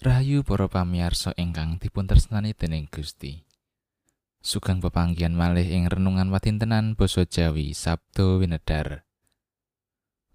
Rahayu 0.00 0.40
para 0.40 0.64
pamirsa 0.64 1.36
ingkang 1.36 1.76
dipun 1.76 2.08
tresnani 2.08 2.56
dening 2.56 2.88
Gusti. 2.88 3.44
Sugeng 4.40 4.80
pepanggihan 4.80 5.36
malih 5.36 5.68
ing 5.68 5.92
renungan 5.92 6.32
watintenan 6.32 6.96
basa 6.96 7.28
Jawi 7.28 7.76
Sabtu 7.76 8.40
Winedar. 8.40 9.04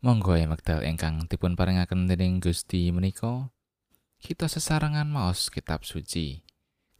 Monggo 0.05 0.37
wekdal 0.37 0.85
ingkang 0.85 1.25
dipun 1.25 1.57
paringaken 1.57 2.05
dening 2.05 2.45
Gusti 2.45 2.93
menika 2.93 3.49
kita 4.21 4.45
sesarengan 4.45 5.09
maos 5.09 5.49
kitab 5.49 5.81
suci. 5.81 6.45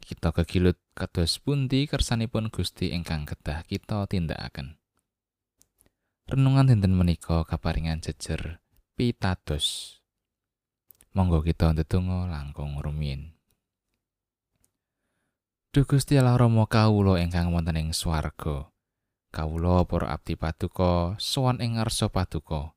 Kita 0.02 0.34
kegilut 0.34 0.82
kados 0.98 1.38
pundi 1.38 1.86
kersanipun 1.86 2.50
Gusti 2.50 2.90
ingkang 2.90 3.30
kedah 3.30 3.62
kita 3.62 4.10
tindakaken. 4.10 4.74
Renungan 6.26 6.66
dinten 6.66 6.98
menika 6.98 7.46
kaparingan 7.46 8.02
jejer 8.02 8.58
pitados. 8.98 10.02
Monggo 11.16 11.40
kita 11.40 11.72
ndedonga 11.72 12.28
langkung 12.28 12.76
rumiyin. 12.76 13.32
Duh 15.72 15.88
Gusti 15.88 16.20
Allah 16.20 16.36
Rama 16.36 16.68
kawula 16.68 17.16
ingkang 17.24 17.56
wonten 17.56 17.80
ing 17.80 17.96
swarga. 17.96 18.68
Kawula 19.32 19.88
para 19.88 20.12
abdi 20.12 20.36
paduka 20.36 21.16
sowan 21.16 21.64
ing 21.64 21.80
ngarsa 21.80 22.12
paduka. 22.12 22.76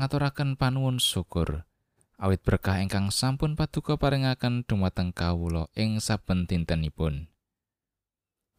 Ngaturaken 0.00 0.56
panuwun 0.56 0.96
syukur 0.96 1.68
awit 2.16 2.40
berkah 2.40 2.80
ingkang 2.80 3.12
sampun 3.12 3.52
paduka 3.52 4.00
paringaken 4.00 4.64
dumateng 4.64 5.12
kawula 5.12 5.68
ing 5.76 6.00
saben 6.00 6.48
dintenipun. 6.48 7.28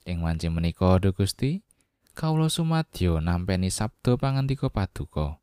Ing 0.05 0.21
wanci 0.21 0.54
menika 0.54 1.02
Duh 1.02 1.18
Gusti, 1.18 1.66
kawula 2.13 2.46
sumadyo 2.46 3.18
nampeni 3.18 3.73
sabda 3.73 4.21
pangandika 4.21 4.70
paduka. 4.70 5.41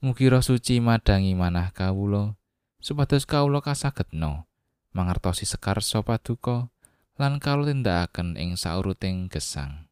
Mugi 0.00 0.32
roh 0.32 0.40
suci 0.40 0.80
madangi 0.80 1.36
manah 1.36 1.76
kawula. 1.76 2.39
Supados 2.80 3.28
kawula 3.28 3.60
kasagetna 3.60 4.48
mangertosi 4.90 5.46
sekar 5.46 5.78
sapa 5.84 6.18
duka 6.18 6.72
lan 7.20 7.36
kawula 7.36 7.70
tindakaken 7.70 8.34
ing 8.40 8.56
sauruting 8.56 9.28
gesang. 9.28 9.86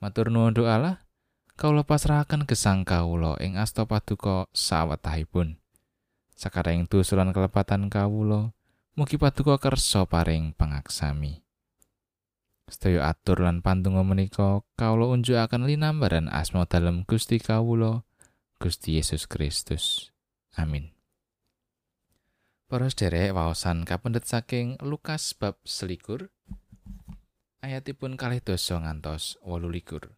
Matur 0.00 0.28
nuwun 0.28 0.56
Allah, 0.64 1.00
kawula 1.56 1.84
pasrahaken 1.84 2.44
gesang 2.44 2.84
kawula 2.84 3.40
ing 3.40 3.56
asta 3.56 3.88
paduka 3.88 4.48
sawetahipun. 4.52 5.56
Sakaraing 6.36 6.88
dosa 6.88 7.20
kelepatan 7.20 7.92
kawula, 7.92 8.52
mugi 8.96 9.16
paduka 9.16 9.56
kersa 9.56 10.04
paring 10.04 10.56
pangaksami. 10.56 11.44
Sedaya 12.70 13.10
atur 13.10 13.44
lan 13.44 13.64
pandonga 13.64 14.04
menika 14.06 14.62
kawula 14.78 15.10
unjukaken 15.16 15.64
linambaran 15.64 16.28
asma 16.28 16.68
dalem 16.68 17.02
Gusti 17.08 17.42
kawula, 17.42 18.04
Gusti 18.60 19.00
Yesus 19.00 19.24
Kristus. 19.24 20.12
Amin. 20.54 20.99
Para 22.70 22.86
sederek 22.86 23.34
waosan 23.34 23.82
kapendet 23.82 24.30
saking 24.30 24.78
Lukas 24.78 25.34
bab 25.34 25.58
selikur 25.66 26.30
ayatipun 27.66 28.14
kalih 28.14 28.38
dosa 28.38 28.78
ngantos 28.78 29.42
wolu 29.42 29.66
likur. 29.74 30.14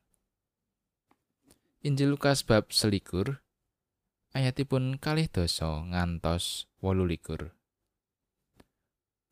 Injil 1.80 2.12
Lukas 2.12 2.44
bab 2.44 2.68
selikur 2.68 3.40
ayatipun 4.36 5.00
kalih 5.00 5.32
dosa 5.32 5.80
ngantos 5.80 6.68
wolu 6.84 7.08
likur. 7.08 7.56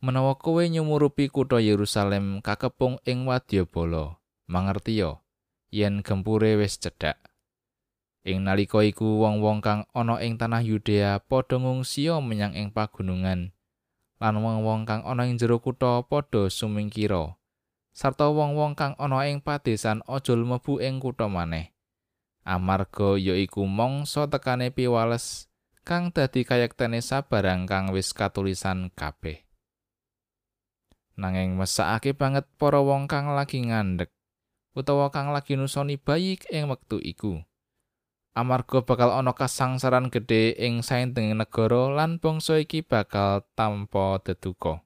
Menawa 0.01 0.41
kowe 0.41 0.65
nyumurupi 0.65 1.29
kutha 1.29 1.61
Yerusalem 1.61 2.41
kakepung 2.41 3.05
ing 3.05 3.29
wadyabala, 3.29 4.17
mangertiya 4.49 5.21
yen 5.69 6.01
gempure 6.01 6.57
wis 6.57 6.81
cedhak. 6.81 7.30
Ing 8.21 8.45
nalika 8.45 8.85
iku 8.85 9.25
wong-wong 9.25 9.65
kang 9.65 9.89
ana 9.97 10.21
ing 10.21 10.37
tanah 10.37 10.61
Yudea 10.61 11.25
padha 11.25 11.57
ngungsiya 11.57 12.21
menyang 12.21 12.53
ing 12.53 12.69
pagunungan. 12.69 13.57
Lan 14.21 14.35
wong-wong 14.45 14.85
kang 14.85 15.01
ana 15.09 15.25
ing 15.25 15.41
jero 15.41 15.57
kutha 15.57 16.05
padha 16.05 16.53
sumingkira. 16.53 17.41
Sarta 17.97 18.29
wong-wong 18.29 18.77
kang 18.77 18.93
ana 19.01 19.25
ing 19.25 19.41
padesan 19.41 20.05
aja 20.05 20.37
mlebu 20.37 20.85
ing 20.85 21.01
kutha 21.01 21.33
maneh. 21.33 21.73
Amarga 22.45 23.17
ya 23.17 23.33
iku 23.41 23.65
mangsa 23.65 24.29
tekane 24.29 24.69
piwales 24.69 25.49
kang 25.89 26.13
dadi 26.13 26.45
kayektene 26.45 27.01
sabarang 27.01 27.65
kang 27.65 27.89
wis 27.89 28.13
katulisan 28.13 28.93
kabeh. 28.93 29.49
Nanging 31.17 31.57
mesakake 31.57 32.13
banget 32.13 32.45
para 32.61 32.85
wong 32.85 33.09
kang 33.09 33.33
lagi 33.33 33.65
ngandhek 33.65 34.13
utawa 34.77 35.09
kang 35.09 35.33
lagi 35.33 35.57
nusoni 35.57 35.97
bayi 35.97 36.37
ing 36.53 36.69
wektu 36.69 37.01
iku 37.01 37.41
amarga 38.37 38.83
bakal 38.85 39.11
ana 39.15 39.35
kasangsaran 39.35 40.09
gedhe 40.09 40.55
ing 40.57 40.81
saintenging 40.81 41.39
negara 41.39 41.91
lan 41.91 42.23
bangsa 42.23 42.63
iki 42.63 42.81
bakal 42.85 43.47
tampa 43.59 44.21
deduka. 44.23 44.83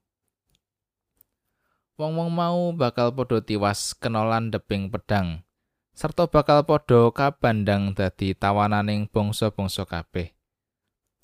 Wong-wong 1.94 2.31
mau 2.34 2.75
bakal 2.75 3.15
padha 3.15 3.38
tiwas 3.38 3.94
kenolan 3.94 4.50
deping 4.50 4.91
pedang, 4.91 5.47
serta 5.94 6.27
bakal 6.27 6.66
padha 6.66 7.12
kabandang 7.15 7.94
dadi 7.94 8.34
tawananing 8.34 9.06
bangsa-bangsa 9.06 9.87
kabeh. 9.87 10.34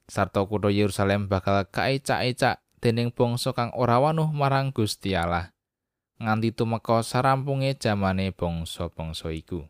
Sarta 0.06 0.42
kutha 0.46 0.70
Yerusalem 0.70 1.26
bakal 1.26 1.66
kaecak-ecak 1.70 2.62
dening 2.78 3.10
bangsa 3.10 3.50
kang 3.50 3.74
ora 3.74 3.98
wanuh 3.98 4.30
marang 4.30 4.70
Gusti 4.70 5.14
Allah. 5.14 5.54
nganti 6.20 6.52
tumeka 6.52 7.00
sarampunge 7.00 7.80
jamane 7.80 8.28
bangsa-bangsa 8.30 9.32
iku. 9.32 9.64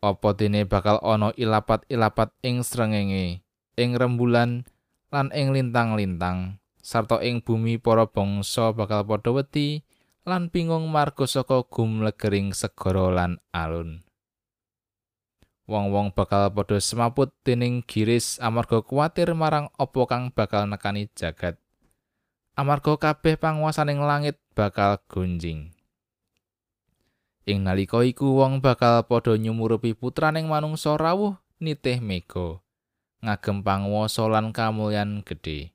Apa 0.00 0.32
dene 0.32 0.64
bakal 0.64 0.96
ana 1.04 1.28
ilapat-ilapat 1.36 2.32
ing 2.40 2.64
srengenge 2.64 3.44
ing 3.76 3.90
rembulan 3.96 4.64
lan 5.12 5.28
ing 5.36 5.52
lintang-lintang 5.52 6.56
sarta 6.80 7.20
ing 7.20 7.44
bumi 7.44 7.76
para 7.76 8.08
bangsa 8.08 8.72
bakal 8.72 9.04
padha 9.04 9.30
wedi 9.36 9.84
lan 10.24 10.48
bingung 10.48 10.88
marga 10.88 11.28
saka 11.28 11.64
gumlegering 11.68 12.52
segara 12.56 13.12
lan 13.12 13.40
alun. 13.52 14.04
Wong-wong 15.70 16.16
bakal 16.16 16.50
padha 16.50 16.80
semaput 16.82 17.30
dening 17.46 17.84
giris 17.86 18.40
amarga 18.42 18.82
kuatir 18.82 19.36
marang 19.36 19.70
apa 19.78 20.00
kang 20.08 20.32
bakal 20.34 20.66
nekani 20.66 21.06
jagat. 21.14 21.60
Amarga 22.58 22.98
kabeh 22.98 23.38
panguasaning 23.38 24.02
langit 24.02 24.36
bakal 24.52 24.98
gunjing 25.06 25.72
Ing 27.50 27.66
nalika 27.66 27.98
iku 28.06 28.38
wong 28.38 28.62
bakal 28.62 29.02
padha 29.10 29.34
nyumurupi 29.34 29.98
putraning 29.98 30.46
manungsa 30.46 30.94
rawuh 30.94 31.34
nitih 31.58 31.98
mega 31.98 32.62
ngagem 33.26 33.66
panguwasa 33.66 34.30
lan 34.30 34.54
kamulyan 34.54 35.26
gedhe. 35.26 35.74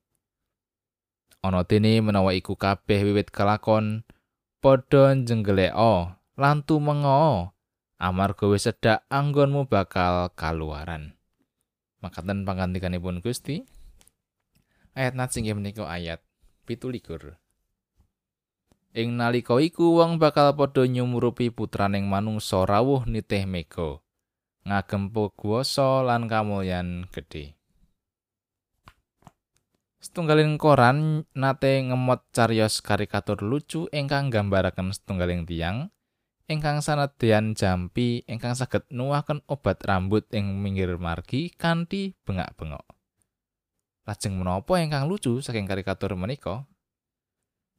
Ana 1.44 1.68
dene 1.68 2.00
menawa 2.00 2.32
iku 2.32 2.56
kabeh 2.56 3.04
wiwit 3.04 3.28
kelakon 3.28 4.08
padha 4.64 5.20
njenggeleka 5.20 6.16
lan 6.40 6.64
tumenga 6.64 7.52
amarga 8.00 8.48
wis 8.48 8.72
sedhak 8.72 9.04
anggonmu 9.12 9.68
bakal 9.68 10.32
kaluaran. 10.32 11.20
Makaten 12.00 12.48
pangandikanipun 12.48 13.20
Gusti. 13.20 13.68
Ayat 14.96 15.12
nat 15.12 15.36
sing 15.36 15.44
menika 15.52 15.84
ayat 15.92 16.24
17. 16.72 17.36
Ing 18.96 19.20
nalika 19.20 19.60
iku 19.60 20.00
wong 20.00 20.24
bakal 20.24 20.56
padha 20.56 20.88
nyumurupi 20.88 21.52
putraning 21.52 22.08
manungsa 22.08 22.64
rawuh 22.64 23.04
nitih 23.04 23.44
mega 23.44 24.00
ngagem 24.64 25.12
kuwasa 25.12 26.00
lan 26.08 26.32
kamulyan 26.32 27.04
gedhe. 27.12 27.60
Setunggaling 30.00 30.56
koran 30.56 31.28
nate 31.36 31.84
ngemot 31.84 32.24
cariyos 32.32 32.80
karikatur 32.80 33.44
lucu 33.44 33.92
ingkang 33.92 34.32
nggambaraken 34.32 34.96
setunggaling 34.96 35.44
tiang 35.44 35.92
ingkang 36.48 36.80
sanadyan 36.80 37.52
jampi 37.52 38.24
ingkang 38.32 38.56
saged 38.56 38.88
nuwahaken 38.96 39.44
obat 39.52 39.84
rambut 39.84 40.24
ing 40.32 40.64
minggir 40.64 40.96
margi 40.96 41.52
kanthi 41.52 42.16
bengak-bengok. 42.24 42.88
Lajeng 44.08 44.40
menapa 44.40 44.80
ingkang 44.80 45.12
lucu 45.12 45.44
saking 45.44 45.68
karikatur 45.68 46.16
menika? 46.16 46.64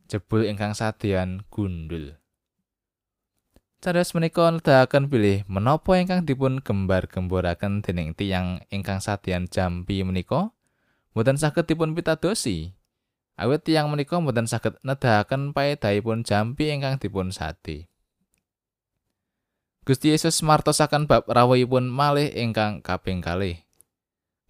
Jebul 0.06 0.46
ingkang 0.46 0.72
sadean 0.72 1.42
gundul. 1.50 2.18
Cadas 3.82 4.16
menika 4.16 4.48
nedahaken 4.48 5.12
bilih 5.12 5.44
menapa 5.46 6.00
ingkang 6.00 6.24
dipun 6.24 6.64
gembar-gemboraken 6.64 7.84
dening 7.84 8.16
tiyang 8.16 8.64
ingkang 8.72 9.04
sadean 9.04 9.46
jampi 9.46 10.00
menika 10.02 10.50
mboten 11.12 11.36
saged 11.36 11.68
dipun 11.68 11.92
pitadosi. 11.92 12.72
Awit 13.36 13.68
tiyang 13.68 13.92
menika 13.92 14.16
mboten 14.16 14.48
saged 14.48 14.80
nedahaken 14.80 15.52
paedahipun 15.52 16.24
jampi 16.24 16.72
ingkang 16.72 16.96
dipun 16.96 17.30
sade. 17.30 17.92
Gusti 19.86 20.10
Yesus 20.10 20.42
martosaken 20.42 21.06
bab 21.06 21.30
rawuhipun 21.30 21.86
malih 21.86 22.32
ingkang 22.34 22.82
kaping 22.82 23.22
kalih. 23.22 23.62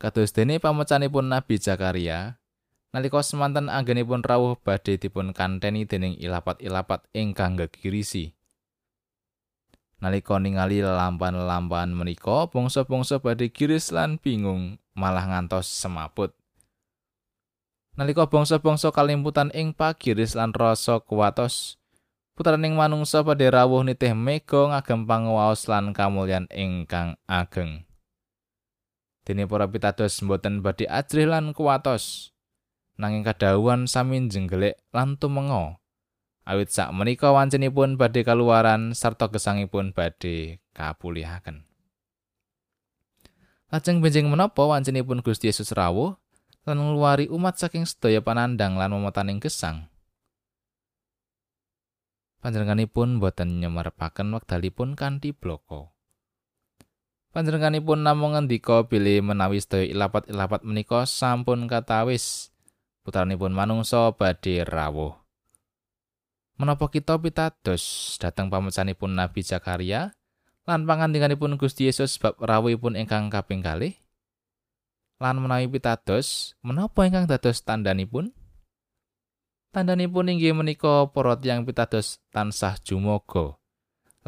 Kados 0.01 0.33
dene 0.33 0.57
pamecanipun 0.57 1.29
Nabi 1.29 1.61
Zakaria, 1.61 2.41
nalika 2.97 3.21
semanten 3.21 3.69
anggenipun 3.69 4.25
rawuh 4.25 4.57
badhe 4.57 4.97
dipun 4.97 5.37
kanteni 5.37 5.85
dening 5.85 6.17
ilapat-ilapat 6.17 7.05
ingkang 7.13 7.61
gegirisi. 7.61 8.33
Nalika 10.01 10.41
ningali 10.41 10.81
lampan-lampan 10.81 11.93
menika, 11.93 12.49
bangsa-bangsa 12.49 13.21
badhe 13.21 13.53
giris 13.53 13.93
lan 13.93 14.17
bingung, 14.17 14.81
malah 14.97 15.29
ngantos 15.29 15.69
semaput. 15.69 16.33
Nalika 18.01 18.25
bangsa-bangsa 18.25 18.89
kalimputan 18.97 19.53
ing 19.53 19.77
pagiris 19.77 20.33
lan 20.33 20.57
rasa 20.57 20.97
kuwatos, 20.97 21.77
putraning 22.33 22.81
manungsa 22.81 23.21
padhe 23.21 23.53
rawuh 23.53 23.85
nitih 23.85 24.17
mega 24.17 24.73
ngagem 24.73 25.05
panguwaos 25.05 25.69
lan 25.69 25.93
kamulyan 25.93 26.49
ingkang 26.49 27.21
ageng. 27.29 27.85
Dene 29.29 29.45
para 29.45 29.69
pitados 29.69 30.17
mboten 30.25 30.65
badhe 30.65 30.89
ajrih 30.89 31.29
lan 31.29 31.53
kuwatos, 31.53 32.36
nanging 32.97 33.25
kadhawuhan 33.25 33.89
sami 33.89 34.21
jenggelek 34.29 34.81
lan 34.93 35.21
tumenga. 35.21 35.81
Awit 36.47 36.71
sak 36.71 36.95
menika 36.95 37.35
wancinipun 37.35 37.99
badhe 37.99 38.23
kaluaran 38.23 38.95
sarta 38.95 39.27
gesangipun 39.27 39.91
badhe 39.91 40.63
kapulihaken. 40.73 41.67
Lajeng 43.67 43.99
benjing 43.99 44.31
menapa 44.31 44.63
wancinipun 44.63 45.27
Gusti 45.27 45.51
Yesus 45.51 45.75
rawuh 45.75 46.15
lan 46.67 46.79
ngluwari 46.79 47.27
umat 47.31 47.59
saking 47.59 47.83
sedaya 47.83 48.23
panandang 48.23 48.79
lan 48.79 48.95
momotaning 48.95 49.43
gesang. 49.43 49.91
Panjenenganipun 52.39 53.19
boten 53.19 53.59
nyemerepaken 53.59 54.31
wekdalipun 54.39 54.95
kanthi 54.95 55.35
bloko. 55.35 55.91
Panjenenganipun 57.35 58.07
namung 58.07 58.39
ngendika 58.39 58.87
bilih 58.87 59.19
menawi 59.21 59.59
sedaya 59.59 59.91
ilapat-ilapat 59.91 60.63
menika 60.63 61.11
sampun 61.11 61.67
katawis, 61.67 62.55
putranipun 63.07 63.55
manungsa 63.55 64.11
badhe 64.11 64.67
rawuh. 64.67 65.15
Menapa 66.59 66.91
kita 66.91 67.15
pitados 67.23 68.17
dhateng 68.19 68.51
pamecanipun 68.51 69.15
Nabi 69.15 69.47
Zakaria 69.47 70.19
lan 70.67 70.83
pangandinganipun 70.83 71.55
Gusti 71.55 71.87
Yesus 71.87 72.19
bab 72.19 72.35
rawuhipun 72.43 72.99
ingkang 72.99 73.31
kaping 73.31 73.63
kalih? 73.63 73.95
lan 75.17 75.41
menawi 75.41 75.65
pitados 75.65 76.53
menapa 76.61 77.09
ingkang 77.09 77.25
dados 77.25 77.65
tandhanipun 77.65 78.37
tandhanipun 79.73 80.37
inggih 80.37 80.53
menika 80.53 81.09
para 81.09 81.41
tiyang 81.41 81.65
pitados 81.65 82.21
tansah 82.29 82.77
jumoga 82.85 83.57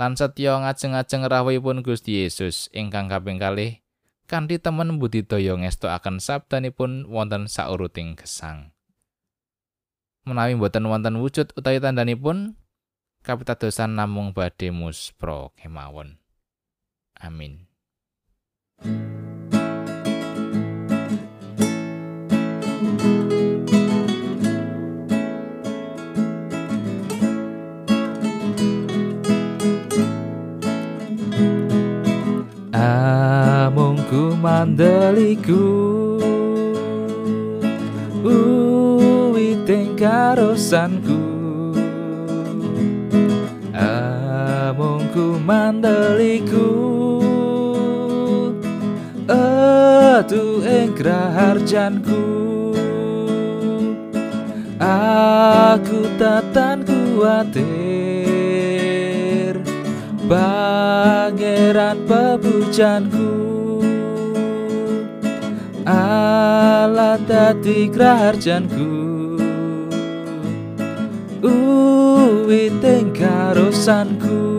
lan 0.01 0.17
setya 0.17 0.57
ngajeng-ajeng 0.65 1.29
rawuhipun 1.29 1.85
Gusti 1.85 2.25
Yesus 2.25 2.73
ingkang 2.73 3.13
kaping 3.13 3.37
kalih 3.37 3.85
kanthi 4.29 4.61
temen 4.61 5.01
budidaya 5.01 5.57
ngestoaken 5.57 6.21
sabdanipun 6.21 7.09
wonten 7.09 7.49
sauruting 7.49 8.15
gesang. 8.15 8.77
Menawi 10.29 10.55
boten 10.61 10.85
wonten 10.85 11.17
wujud 11.17 11.57
utawi 11.57 11.81
tandhanipun 11.81 12.53
kapitadosan 13.25 13.97
namung 13.97 14.37
badhe 14.37 14.69
muspra 14.69 15.49
kemawon. 15.57 16.21
Amin 17.17 17.67
mandeliku 35.29 36.17
Uwiting 38.25 39.93
karosanku 39.93 41.21
Amungku 43.77 45.37
mandeliku. 45.45 46.69
Atu 49.29 50.65
ing 50.65 50.97
harjanku 50.97 52.25
Aku 54.81 56.09
tatan 56.17 56.89
kuatir. 56.89 57.69
Pangeran 60.29 62.05
pepujanku 62.09 63.58
Allah 65.89 67.17
tadi 67.25 67.89
kerajaanku 67.89 68.93
Uwi 71.41 72.69
teng 72.77 73.09
karosanku 73.17 74.58